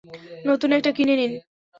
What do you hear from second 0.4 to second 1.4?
নতুন একটা কিনে নিন?